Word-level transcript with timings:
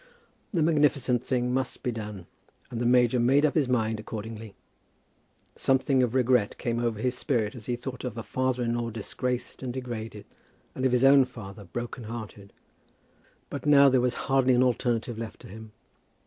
The 0.51 0.63
magnificent 0.63 1.23
thing 1.23 1.53
must 1.53 1.83
be 1.83 1.91
done, 1.91 2.25
and 2.71 2.81
the 2.81 2.87
major 2.87 3.19
made 3.19 3.45
up 3.45 3.53
his 3.53 3.69
mind 3.69 3.99
accordingly. 3.99 4.55
Something 5.55 6.01
of 6.01 6.15
regret 6.15 6.57
came 6.57 6.79
over 6.79 6.99
his 6.99 7.15
spirit 7.15 7.53
as 7.53 7.67
he 7.67 7.75
thought 7.75 8.03
of 8.03 8.17
a 8.17 8.23
father 8.23 8.63
in 8.63 8.73
law 8.73 8.89
disgraced 8.89 9.61
and 9.61 9.71
degraded, 9.71 10.25
and 10.73 10.87
of 10.87 10.91
his 10.91 11.03
own 11.05 11.23
father 11.25 11.65
broken 11.65 12.05
hearted. 12.05 12.51
But 13.51 13.67
now 13.67 13.89
there 13.89 14.01
was 14.01 14.15
hardly 14.25 14.55
an 14.55 14.63
alternative 14.63 15.19
left 15.19 15.39
to 15.41 15.47
him. 15.49 15.71